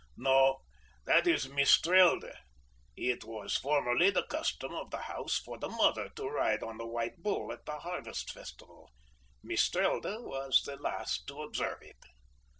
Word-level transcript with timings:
No, 0.17 0.57
that 1.05 1.27
is 1.27 1.45
Mistrelde. 1.47 2.33
It 2.97 3.23
was 3.23 3.55
formerly 3.57 4.09
the 4.09 4.23
custom 4.25 4.73
of 4.73 4.89
the 4.89 5.01
house 5.03 5.37
for 5.37 5.59
the 5.59 5.69
Mother 5.69 6.09
to 6.15 6.27
ride 6.27 6.63
on 6.63 6.81
a 6.81 6.87
white 6.87 7.21
bull 7.21 7.53
at 7.53 7.67
the 7.67 7.77
harvest 7.77 8.31
festival. 8.31 8.89
Mistrelde 9.43 10.23
was 10.23 10.63
the 10.63 10.77
last 10.77 11.27
to 11.27 11.43
observe 11.43 11.83
it." 11.83 11.99